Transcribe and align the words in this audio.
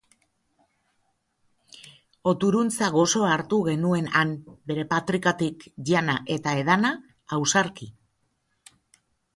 Oturuntza 2.31 2.87
gozoa 2.95 3.29
hartu 3.35 3.59
genuen 3.69 4.09
han, 4.21 4.33
bere 4.73 4.87
patrikatik, 4.95 5.69
jana 5.93 6.19
eta 6.39 6.59
edana 6.65 6.95
ausarki. 7.39 7.95